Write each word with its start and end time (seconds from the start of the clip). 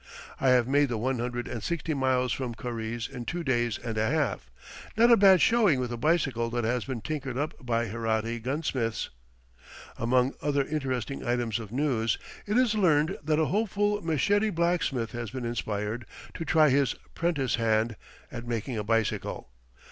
I 0.39 0.49
have 0.49 0.67
made 0.67 0.89
the 0.89 0.97
one 0.97 1.19
hundred 1.19 1.47
and 1.47 1.61
sixty 1.61 1.93
miles 1.93 2.33
from 2.33 2.55
Karize 2.55 3.07
in 3.07 3.23
two 3.23 3.43
days 3.43 3.77
and 3.77 3.99
a 3.99 4.09
half 4.09 4.49
not 4.97 5.11
a 5.11 5.15
bad 5.15 5.41
showing 5.41 5.79
with 5.79 5.91
a 5.91 5.95
bicycle 5.97 6.49
that 6.49 6.63
has 6.63 6.85
been 6.85 7.01
tinkered 7.01 7.37
up 7.37 7.63
by 7.63 7.85
Herati 7.85 8.39
gunsmiths. 8.41 9.09
Among 9.99 10.33
other 10.41 10.65
interesting 10.65 11.23
items 11.23 11.59
of 11.59 11.71
news, 11.71 12.17
it 12.47 12.57
is 12.57 12.73
learned 12.73 13.19
that 13.23 13.37
a 13.37 13.45
hopeful 13.53 14.01
Meshedi 14.01 14.49
blacksmith 14.49 15.11
has 15.11 15.29
been 15.29 15.45
inspired 15.45 16.07
to 16.33 16.43
try 16.45 16.69
his 16.71 16.95
"prentice 17.13 17.57
hand" 17.57 17.95
at 18.31 18.47
making 18.47 18.79
a 18.79 18.83
bicycle. 18.83 19.49